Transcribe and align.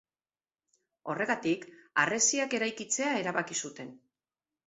Horregatik 1.13 1.67
harresiak 2.03 2.57
eraikitzea 2.61 3.13
erabaki 3.25 3.61
zuten. 3.67 3.93